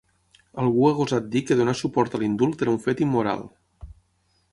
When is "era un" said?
2.67-2.81